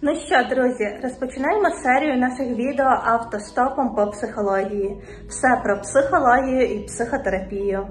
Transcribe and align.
Ну 0.00 0.14
що, 0.14 0.42
друзі, 0.54 0.98
розпочинаємо 1.02 1.70
серію 1.70 2.16
наших 2.16 2.48
відео 2.48 2.86
автостопом 2.86 3.94
по 3.94 4.06
психології. 4.06 4.96
Все 5.28 5.60
про 5.64 5.80
психологію 5.80 6.62
і 6.62 6.84
психотерапію. 6.84 7.88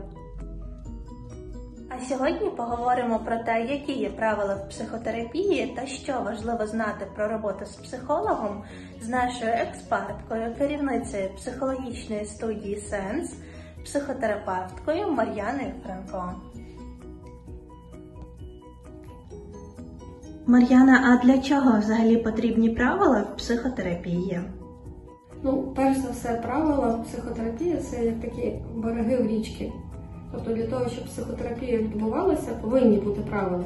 А 1.89 1.99
сьогодні 1.99 2.49
поговоримо 2.49 3.19
про 3.19 3.37
те, 3.37 3.61
які 3.61 3.93
є 3.93 4.09
правила 4.09 4.55
в 4.55 4.69
психотерапії 4.69 5.73
та 5.75 5.85
що 5.85 6.13
важливо 6.13 6.67
знати 6.67 7.07
про 7.15 7.27
роботу 7.27 7.65
з 7.65 7.75
психологом 7.75 8.63
з 9.01 9.09
нашою 9.09 9.51
експерткою, 9.51 10.55
керівницею 10.57 11.29
психологічної 11.35 12.25
студії 12.25 12.77
Сенс, 12.77 13.35
психотерапевткою 13.83 15.11
Мар'яною 15.11 15.73
Франко. 15.83 16.33
Мар'яна, 20.47 21.21
а 21.21 21.25
для 21.25 21.37
чого 21.37 21.79
взагалі 21.79 22.17
потрібні 22.17 22.69
правила 22.69 23.21
в 23.21 23.37
психотерапії? 23.37 24.39
Ну, 25.43 25.73
перш 25.75 25.97
за 25.97 26.09
все, 26.09 26.29
правила 26.29 27.03
психотерапії 27.07 27.77
це 27.77 28.05
як 28.05 28.21
такі 28.21 28.53
береги 28.75 29.17
в 29.17 29.27
річки. 29.27 29.71
Тобто 30.31 30.53
для 30.53 30.67
того, 30.67 30.89
щоб 30.89 31.05
психотерапія 31.05 31.77
відбувалася, 31.77 32.51
повинні 32.61 32.97
бути 32.97 33.21
правила. 33.21 33.63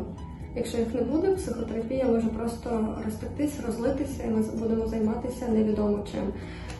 Якщо 0.55 0.77
їх 0.77 0.93
не 0.93 1.01
буде, 1.01 1.35
психотерапія 1.35 2.05
може 2.05 2.27
просто 2.27 2.97
розтектись, 3.05 3.59
розлитися, 3.67 4.23
і 4.23 4.29
ми 4.29 4.43
будемо 4.59 4.87
займатися 4.87 5.47
невідомо 5.47 6.05
чим. 6.11 6.33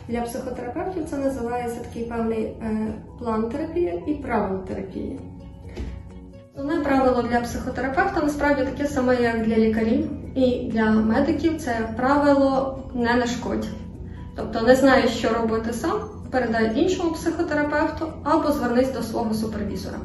Для 0.08 0.20
психотерапевтів 0.20 1.04
це 1.04 1.16
називається 1.18 1.80
такий 1.80 2.04
певний 2.04 2.42
е, 2.42 2.94
план 3.18 3.48
терапії 3.48 4.02
і 4.06 4.14
правила 4.14 4.60
терапії. 4.60 5.20
Основне 6.60 6.84
правило 6.84 7.22
для 7.22 7.40
психотерапевта 7.40 8.20
насправді 8.20 8.62
таке 8.64 8.86
саме, 8.86 9.22
як 9.22 9.46
для 9.46 9.56
лікарів 9.56 10.10
і 10.34 10.70
для 10.72 10.90
медиків 10.90 11.60
це 11.60 11.88
правило 11.96 12.78
не 12.94 13.14
нашкодь. 13.14 13.66
Тобто 14.36 14.60
не 14.60 14.76
знаєш, 14.76 15.10
що 15.10 15.28
робити 15.28 15.72
сам, 15.72 16.00
передай 16.30 16.80
іншому 16.80 17.10
психотерапевту 17.10 18.12
або 18.24 18.52
звернись 18.52 18.92
до 18.92 19.02
свого 19.02 19.34
супервізора. 19.34 19.98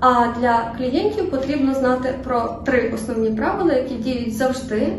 А 0.00 0.26
для 0.40 0.74
клієнтів 0.78 1.30
потрібно 1.30 1.74
знати 1.74 2.14
про 2.24 2.62
три 2.64 2.92
основні 2.94 3.30
правила, 3.30 3.72
які 3.72 3.94
діють 3.94 4.36
завжди 4.36 4.92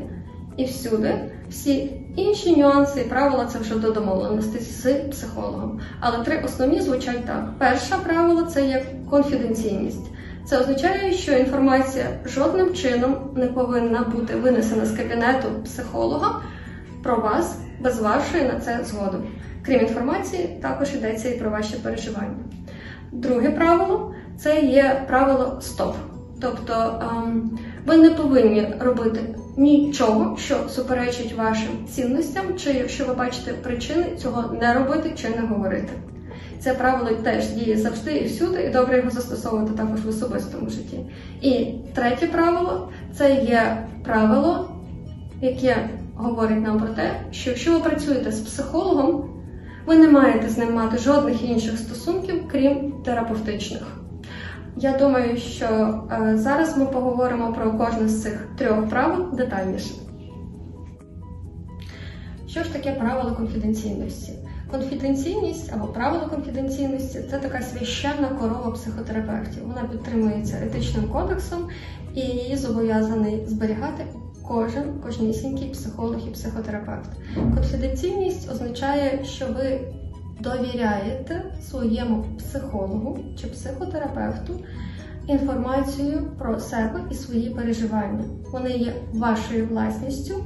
і 0.57 0.65
всюди. 0.65 1.31
Всі 1.49 2.01
інші 2.15 2.57
нюанси 2.57 3.01
і 3.01 3.09
правила 3.09 3.45
це 3.45 3.59
вже 3.59 3.75
до 3.75 3.91
домовленості 3.91 4.59
з 4.59 4.93
психологом. 4.93 5.79
Але 5.99 6.23
три 6.23 6.41
основні 6.45 6.81
звучать 6.81 7.25
так: 7.25 7.49
перше 7.57 7.95
правило 8.03 8.43
це 8.43 8.67
є 8.67 8.85
конфіденційність. 9.09 10.11
Це 10.45 10.59
означає, 10.59 11.13
що 11.13 11.33
інформація 11.33 12.05
жодним 12.25 12.73
чином 12.73 13.15
не 13.35 13.47
повинна 13.47 13.99
бути 13.99 14.35
винесена 14.35 14.85
з 14.85 14.91
кабінету 14.91 15.47
психолога 15.63 16.41
про 17.03 17.15
вас 17.15 17.57
без 17.79 17.99
вашої 17.99 18.43
на 18.43 18.59
це 18.59 18.79
згоди. 18.83 19.17
Крім 19.65 19.79
інформації, 19.79 20.59
також 20.61 20.93
йдеться 20.95 21.29
і 21.29 21.39
про 21.39 21.49
ваші 21.49 21.75
переживання. 21.75 22.35
Друге 23.11 23.49
правило 23.51 24.13
це 24.37 24.61
є 24.61 25.05
правило 25.07 25.61
СТОП. 25.61 25.95
Тобто 26.41 27.01
ем, 27.01 27.59
ви 27.85 27.97
не 27.97 28.09
повинні 28.09 28.67
робити 28.79 29.19
нічого, 29.57 30.37
що 30.37 30.69
суперечить 30.69 31.37
вашим 31.37 31.87
цінностям, 31.89 32.43
чи 32.57 32.73
якщо 32.73 33.05
ви 33.05 33.13
бачите 33.13 33.53
причини 33.53 34.05
цього 34.17 34.53
не 34.53 34.73
робити 34.73 35.11
чи 35.15 35.29
не 35.29 35.41
говорити. 35.41 35.93
Це 36.63 36.73
правило 36.73 37.17
теж 37.23 37.49
діє 37.49 37.77
завжди 37.77 38.15
і 38.15 38.25
всюди, 38.25 38.63
і 38.63 38.69
добре 38.69 38.97
його 38.97 39.09
застосовувати 39.09 39.73
також 39.73 40.05
в 40.05 40.09
особистому 40.09 40.69
житті. 40.69 40.99
І 41.41 41.73
третє 41.93 42.27
правило 42.27 42.91
це 43.13 43.35
є 43.35 43.87
правило, 44.03 44.75
яке 45.41 45.89
говорить 46.15 46.61
нам 46.61 46.79
про 46.79 46.87
те, 46.87 47.11
що 47.31 47.49
якщо 47.49 47.73
ви 47.73 47.79
працюєте 47.79 48.31
з 48.31 48.39
психологом, 48.39 49.29
ви 49.85 49.97
не 49.97 50.07
маєте 50.07 50.49
з 50.49 50.57
ним 50.57 50.73
мати 50.73 50.97
жодних 50.97 51.43
інших 51.43 51.79
стосунків, 51.79 52.47
крім 52.51 52.93
терапевтичних. 53.05 53.97
Я 54.77 54.97
думаю, 54.97 55.37
що 55.37 55.65
е, 56.11 56.37
зараз 56.37 56.77
ми 56.77 56.85
поговоримо 56.85 57.53
про 57.53 57.73
кожне 57.73 58.07
з 58.07 58.23
цих 58.23 58.47
трьох 58.57 58.89
правил 58.89 59.25
детальніше. 59.33 59.93
Що 62.47 62.63
ж 62.63 62.73
таке 62.73 62.91
правило 62.91 63.35
конфіденційності? 63.35 64.33
Конфіденційність 64.71 65.73
або 65.73 65.87
правило 65.87 66.27
конфіденційності 66.29 67.21
це 67.31 67.37
така 67.37 67.61
священна 67.61 68.27
корова 68.27 68.71
психотерапевтів. 68.71 69.67
Вона 69.67 69.83
підтримується 69.91 70.57
етичним 70.63 71.09
кодексом 71.09 71.67
і 72.15 72.19
її 72.19 72.57
зобов'язаний 72.57 73.45
зберігати 73.47 74.05
кожен 74.47 74.99
кожнісінький 75.03 75.69
психолог 75.69 76.27
і 76.27 76.31
психотерапевт. 76.31 77.09
Конфіденційність 77.35 78.51
означає, 78.51 79.25
що 79.25 79.45
ви 79.45 79.81
довіряєте 80.39 81.43
своєму 81.61 82.25
психологу 82.37 83.19
чи 83.41 83.47
психотерапевту 83.47 84.59
інформацію 85.27 86.31
про 86.37 86.59
себе 86.59 87.01
і 87.11 87.13
свої 87.13 87.49
переживання. 87.49 88.25
Вони 88.51 88.71
є 88.71 88.93
вашою 89.13 89.67
власністю, 89.67 90.43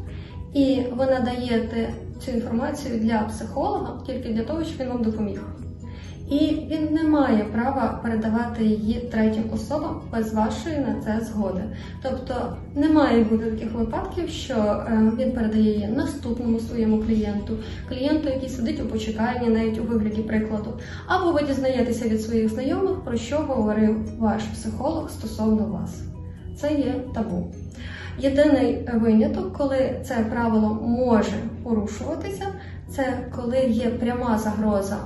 і 0.54 0.84
ви 0.98 1.06
надаєте 1.06 1.94
цю 2.20 2.32
інформацію 2.32 3.00
для 3.00 3.20
психолога 3.20 3.94
тільки 4.06 4.30
для 4.30 4.44
того, 4.44 4.64
щоб 4.64 4.80
він 4.80 4.88
вам 4.88 5.04
допоміг. 5.04 5.42
І 6.30 6.38
він 6.40 6.94
не 6.94 7.04
має 7.04 7.44
права 7.44 8.00
передавати 8.04 8.66
її 8.66 9.00
третім 9.12 9.44
особам 9.54 10.02
без 10.12 10.34
вашої 10.34 10.78
на 10.78 11.02
це 11.06 11.26
згоди. 11.26 11.62
Тобто 12.04 12.58
не 12.76 12.90
має 12.90 13.24
бути 13.24 13.52
таких 13.52 13.74
випадків, 13.74 14.30
що 14.30 14.54
е, 14.54 15.12
він 15.20 15.32
передає 15.32 15.74
її 15.74 15.88
наступному 15.88 16.60
своєму 16.60 17.04
клієнту, 17.04 17.58
клієнту, 17.90 18.30
який 18.30 18.50
сидить 18.50 18.82
у 18.82 18.86
почеканні, 18.86 19.50
навіть 19.50 19.80
у 19.80 19.84
вигляді 19.84 20.22
прикладу, 20.22 20.74
або 21.08 21.32
ви 21.32 21.42
дізнаєтеся 21.48 22.10
від 22.10 22.22
своїх 22.22 22.50
знайомих, 22.50 22.96
про 23.00 23.18
що 23.18 23.38
говорив 23.38 24.20
ваш 24.20 24.44
психолог 24.44 25.10
стосовно 25.10 25.66
вас. 25.66 26.15
Це 26.56 26.74
є 26.74 26.94
табу. 27.14 27.54
Єдиний 28.20 28.90
виняток, 28.94 29.54
коли 29.58 30.00
це 30.06 30.16
правило 30.16 30.74
може 30.82 31.38
порушуватися, 31.64 32.46
це 32.90 33.28
коли 33.36 33.60
є 33.60 33.90
пряма 33.90 34.38
загроза 34.38 34.98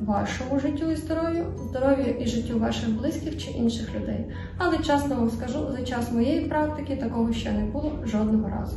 вашому 0.00 0.60
життю 0.60 0.90
і 0.90 0.96
здоров'ю, 0.96 1.44
здоров'ю 1.70 2.14
і 2.20 2.26
життю 2.26 2.58
ваших 2.58 2.98
близьких 2.98 3.38
чи 3.38 3.50
інших 3.50 3.94
людей. 3.94 4.24
Але 4.58 4.78
чесно 4.78 5.16
вам 5.16 5.30
скажу, 5.30 5.58
за 5.76 5.84
час 5.84 6.12
моєї 6.12 6.40
практики 6.40 6.96
такого 6.96 7.32
ще 7.32 7.52
не 7.52 7.64
було 7.64 7.92
жодного 8.04 8.48
разу. 8.48 8.76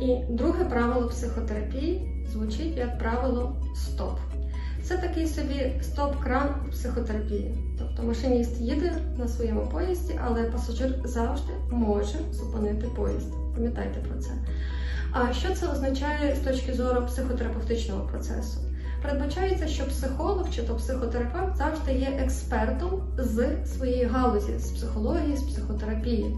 І 0.00 0.32
друге 0.32 0.64
правило 0.64 1.08
психотерапії 1.08 2.24
звучить 2.32 2.76
як 2.76 2.98
правило 2.98 3.56
СТОП. 3.74 4.18
Це 4.84 4.96
такий 4.96 5.26
собі 5.26 5.72
стоп-кран 5.82 6.70
психотерапії. 6.70 7.54
Тобто 7.78 8.02
машиніст 8.02 8.60
їде 8.60 8.92
на 9.18 9.28
своєму 9.28 9.66
поїзді, 9.66 10.20
але 10.24 10.44
пасажир 10.44 10.94
завжди 11.04 11.52
може 11.70 12.18
зупинити 12.32 12.86
поїзд. 12.86 13.32
Пам'ятайте 13.54 14.00
про 14.00 14.20
це. 14.20 14.30
А 15.12 15.32
що 15.32 15.54
це 15.54 15.68
означає 15.68 16.36
з 16.36 16.38
точки 16.38 16.74
зору 16.74 17.06
психотерапевтичного 17.06 18.00
процесу? 18.00 18.60
Передбачається, 19.02 19.68
що 19.68 19.86
психолог 19.86 20.50
чи 20.50 20.62
то 20.62 20.74
психотерапевт 20.74 21.56
завжди 21.56 21.92
є 21.92 22.18
експертом 22.22 23.02
з 23.18 23.66
своєї 23.66 24.04
галузі, 24.04 24.58
з 24.58 24.70
психології, 24.70 25.36
з 25.36 25.42
психотерапії. 25.42 26.36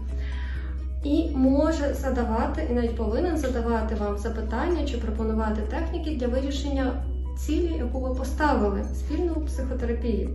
І 1.03 1.29
може 1.35 1.93
задавати, 1.93 2.67
і 2.71 2.73
навіть 2.73 2.97
повинен 2.97 3.37
задавати 3.37 3.95
вам 3.95 4.17
запитання 4.17 4.85
чи 4.85 4.97
пропонувати 4.97 5.61
техніки 5.61 6.15
для 6.15 6.27
вирішення 6.27 7.03
цілі, 7.37 7.73
яку 7.77 7.99
ви 7.99 8.15
поставили 8.15 8.83
спільно 8.95 9.33
у 9.35 9.41
психотерапії. 9.41 10.29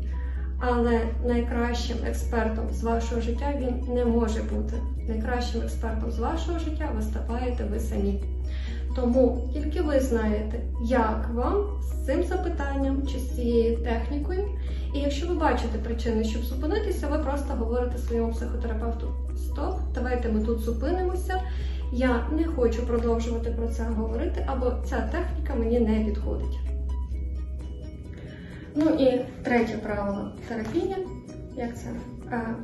Але 0.59 1.01
найкращим 1.27 1.97
експертом 2.07 2.65
з 2.73 2.83
вашого 2.83 3.21
життя 3.21 3.55
він 3.59 3.95
не 3.95 4.05
може 4.05 4.43
бути. 4.43 4.77
Найкращим 5.09 5.63
експертом 5.63 6.11
з 6.11 6.19
вашого 6.19 6.59
життя 6.59 6.91
виступаєте 6.97 7.65
ви 7.65 7.81
самі. 7.81 8.21
Тому 8.97 9.49
тільки 9.53 9.83
ви 9.83 10.01
знаєте, 10.01 10.61
як 10.85 11.31
вам 11.35 11.67
з 11.83 12.07
цим 12.07 12.23
запитанням 12.25 13.07
чи 13.07 13.19
з 13.19 13.35
цією 13.37 13.77
технікою. 13.77 14.49
І 14.95 14.99
якщо 14.99 15.27
ви 15.27 15.35
бачите 15.35 15.79
причини, 15.79 16.25
щоб 16.25 16.43
зупинитися, 16.43 17.09
ви 17.09 17.19
просто 17.19 17.55
говорите 17.55 17.99
своєму 17.99 18.33
психотерапевту: 18.33 19.09
Стоп, 19.37 19.79
давайте 19.95 20.29
ми 20.29 20.41
тут 20.41 20.61
зупинимося. 20.61 21.41
Я 21.93 22.27
не 22.33 22.45
хочу 22.45 22.87
продовжувати 22.87 23.51
про 23.51 23.69
це 23.69 23.83
говорити, 23.83 24.45
або 24.47 24.73
ця 24.85 25.01
техніка 25.01 25.55
мені 25.55 25.81
не 25.81 26.05
підходить. 26.05 26.72
Ну 28.75 28.91
і 28.91 29.25
третє 29.43 29.79
правило 29.83 30.33
терапії, 30.49 30.97
як 31.57 31.79
це? 31.79 31.87
Е, 32.33 32.55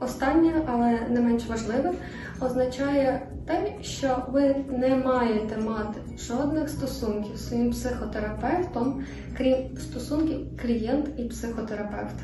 останнє, 0.00 0.52
але 0.66 1.00
не 1.10 1.20
менш 1.20 1.46
важливе, 1.46 1.92
означає 2.40 3.26
те, 3.46 3.72
що 3.82 4.26
ви 4.28 4.56
не 4.68 4.96
маєте 4.96 5.56
мати 5.56 6.00
жодних 6.18 6.68
стосунків 6.68 7.36
з 7.36 7.48
своїм 7.48 7.70
психотерапевтом, 7.70 9.04
крім 9.36 9.56
стосунків 9.78 10.38
клієнт 10.62 11.08
і 11.16 11.24
психотерапевт. 11.24 12.16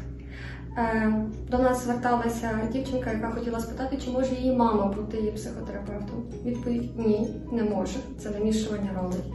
Е, 0.78 1.12
До 1.50 1.58
нас 1.58 1.84
зверталася 1.84 2.60
дівчинка, 2.72 3.12
яка 3.12 3.30
хотіла 3.30 3.60
спитати, 3.60 3.98
чи 4.04 4.10
може 4.10 4.34
її 4.34 4.56
мама 4.56 4.86
бути 4.86 5.16
її 5.16 5.32
психотерапевтом. 5.32 6.24
Відповідь 6.44 6.98
ні, 6.98 7.34
не 7.52 7.62
може. 7.62 7.98
Це 8.18 8.30
намішування 8.30 8.90
ролей. 9.02 9.34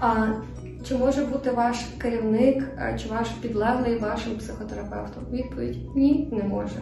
А 0.00 0.26
чи 0.88 0.94
може 0.94 1.24
бути 1.24 1.50
ваш 1.50 1.76
керівник 1.98 2.64
е, 2.78 2.98
чи 3.02 3.08
ваш 3.08 3.28
підлеглий 3.28 3.98
вашим 3.98 4.36
психотерапевтом? 4.36 5.24
Відповідь 5.32 5.96
ні, 5.96 6.28
не 6.32 6.42
може. 6.42 6.76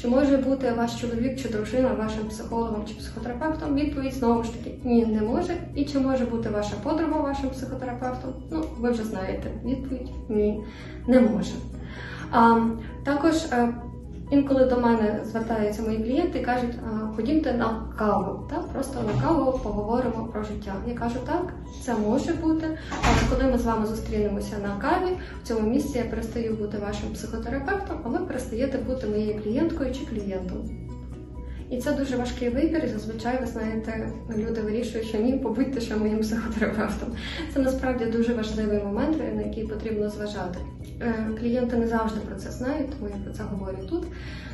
Чи 0.00 0.08
може 0.08 0.36
бути 0.36 0.72
ваш 0.72 1.00
чоловік 1.00 1.38
чи 1.38 1.48
дружина 1.48 1.88
вашим 1.88 2.24
психологом 2.28 2.84
чи 2.88 2.94
психотерапевтом? 2.94 3.74
Відповідь 3.74 4.14
знову 4.14 4.44
ж 4.44 4.52
таки 4.52 4.78
ні, 4.84 5.06
не 5.06 5.22
може. 5.22 5.56
І 5.74 5.84
чи 5.84 6.00
може 6.00 6.24
бути 6.24 6.48
ваша 6.48 6.76
подруга 6.82 7.20
вашим 7.20 7.50
психотерапевтом? 7.50 8.32
Ну, 8.50 8.64
ви 8.78 8.90
вже 8.90 9.04
знаєте. 9.04 9.50
Відповідь 9.64 10.10
ні, 10.28 10.64
не 11.06 11.20
може. 11.20 11.54
А, 12.30 12.66
також 13.04 13.34
е, 13.34 13.74
інколи 14.32 14.64
до 14.64 14.80
мене 14.80 15.20
звертаються 15.24 15.82
мої 15.82 15.98
клієнти 15.98 16.38
і 16.38 16.42
кажуть, 16.42 16.74
ходімте 17.16 17.52
на 17.52 17.82
каву, 17.98 18.48
так? 18.50 18.68
просто 18.68 18.98
на 19.02 19.22
каву 19.22 19.58
поговоримо 19.58 20.28
про 20.32 20.44
життя. 20.44 20.74
Я 20.88 20.94
кажу, 20.94 21.16
так, 21.26 21.52
це 21.84 21.94
може 21.94 22.32
бути, 22.32 22.78
але 22.90 23.30
коли 23.30 23.52
ми 23.52 23.58
з 23.58 23.64
вами 23.64 23.86
зустрінемося 23.86 24.56
на 24.62 24.76
каві, 24.76 25.16
в 25.42 25.48
цьому 25.48 25.70
місці 25.70 25.98
я 25.98 26.04
перестаю 26.04 26.54
бути 26.54 26.78
вашим 26.78 27.08
психотерапевтом, 27.14 27.96
а 28.04 28.08
ви 28.08 28.18
перестаєте 28.18 28.78
бути 28.78 29.06
моєю 29.06 29.42
клієнткою 29.42 29.94
чи 29.94 30.06
клієнтом. 30.06 30.70
І 31.70 31.78
це 31.78 31.92
дуже 31.92 32.16
важкий 32.16 32.48
вибір, 32.48 32.84
і 32.84 32.88
зазвичай, 32.88 33.40
ви 33.40 33.46
знаєте, 33.46 34.10
люди 34.36 34.60
вирішують, 34.60 35.06
що 35.06 35.18
ні, 35.18 35.32
побудьте 35.32 35.80
ще 35.80 35.96
моїм 35.96 36.20
психотерапевтом. 36.20 37.08
Це 37.54 37.60
насправді 37.60 38.04
дуже 38.04 38.34
важливий 38.34 38.78
момент, 38.84 39.18
на 39.34 39.42
який 39.42 39.66
потрібно 39.66 40.08
зважати. 40.08 40.58
Е, 41.00 41.28
Клієнти 41.38 41.76
не 41.76 41.88
завжди 41.88 42.20
про 42.20 42.36
це 42.36 42.50
знають, 42.50 42.90
тому 42.90 43.10
я 43.10 43.24
про 43.24 43.32
це 43.32 43.42
говорю 43.42 43.78
тут. 43.90 44.06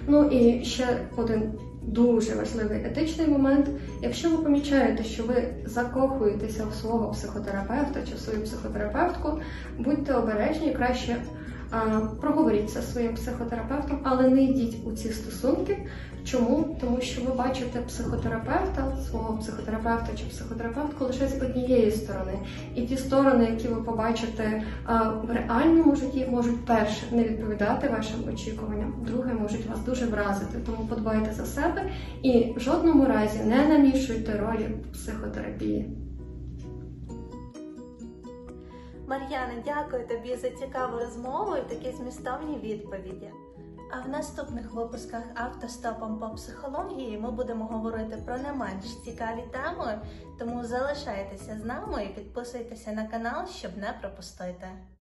Ну 0.07 0.25
і 0.25 0.65
ще 0.65 0.87
один 1.17 1.53
дуже 1.83 2.35
важливий 2.35 2.85
етичний 2.85 3.27
момент. 3.27 3.67
Якщо 4.03 4.31
ви 4.31 4.39
помічаєте, 4.39 5.05
що 5.05 5.23
ви 5.23 5.55
закохуєтеся 5.65 6.67
в 6.67 6.75
свого 6.75 7.11
психотерапевта 7.11 8.01
чи 8.09 8.15
в 8.15 8.19
свою 8.19 8.43
психотерапевтку, 8.43 9.41
будьте 9.79 10.15
обережні, 10.15 10.73
краще 10.73 11.17
проговоріть 12.21 12.71
це 12.71 12.83
своїм 12.83 13.15
психотерапевтом, 13.15 14.01
але 14.03 14.29
не 14.29 14.43
йдіть 14.43 14.77
у 14.87 14.93
ці 14.93 15.09
стосунки. 15.09 15.79
Чому? 16.25 16.77
Тому 16.81 17.01
що 17.01 17.23
ви 17.23 17.33
бачите 17.35 17.81
психотерапевта, 17.81 18.97
свого 19.11 19.39
психотерапевта 19.39 20.09
чи 20.17 20.25
психотерапевтку 20.25 21.05
лише 21.05 21.29
з 21.29 21.43
однієї 21.43 21.91
сторони. 21.91 22.33
І 22.75 22.83
ті 22.83 22.97
сторони, 22.97 23.45
які 23.45 23.69
ви 23.69 23.83
побачите 23.83 24.63
в 25.29 25.33
реальному 25.33 25.97
житті, 25.97 26.27
можуть 26.31 26.67
перше 26.67 27.03
не 27.13 27.23
відповідати 27.25 27.89
вашим 27.89 28.29
очікуванням, 28.35 28.95
друге 29.07 29.33
можуть 29.33 29.67
вас 29.67 29.81
дуже 29.87 30.07
вразити. 30.07 30.59
Тому 30.67 30.89
подбайте 30.89 31.33
за 31.33 31.45
себе 31.45 31.83
і 32.23 32.53
в 32.57 32.61
жодному 32.61 33.05
разі 33.05 33.39
не 33.39 33.67
намішуйте 33.67 34.33
ролі 34.39 34.69
психотерапії. 34.93 36.08
Мар'яна, 39.09 39.63
дякую 39.65 40.07
тобі 40.07 40.37
за 40.37 40.51
цікаву 40.51 40.99
розмову 40.99 41.57
і 41.57 41.63
такі 41.63 41.93
змістовні 41.93 42.59
відповіді. 42.59 43.31
А 43.91 44.01
в 44.01 44.09
наступних 44.09 44.73
випусках 44.73 45.23
автостопом 45.35 46.19
по 46.19 46.29
психології 46.29 47.19
ми 47.19 47.31
будемо 47.31 47.65
говорити 47.65 48.17
про 48.27 48.39
не 48.39 48.53
менш 48.53 48.85
цікаві 49.05 49.45
теми, 49.53 50.01
тому 50.39 50.65
залишайтеся 50.65 51.59
з 51.59 51.65
нами 51.65 52.05
і 52.05 52.09
підписуйтеся 52.09 52.93
на 52.93 53.07
канал, 53.07 53.47
щоб 53.47 53.77
не 53.77 53.95
пропустити. 54.01 54.69